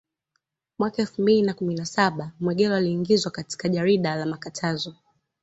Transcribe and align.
Mwaka 0.79 0.97
elfu 1.01 1.21
mbili 1.21 1.41
na 1.41 1.53
kumi 1.53 1.75
na 1.75 1.85
saba 1.85 2.31
Mwegelo 2.39 2.75
aliingizwa 2.75 3.31
katika 3.31 3.69
jarida 3.69 4.15
la 4.15 4.25
makatazo 4.25 4.95